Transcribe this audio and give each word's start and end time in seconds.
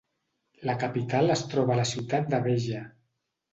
La 0.69 0.73
capital 0.83 1.29
es 1.35 1.45
troba 1.53 1.73
a 1.75 1.79
la 1.83 1.87
ciutat 1.91 2.35
de 2.35 2.43
Béja. 2.51 2.83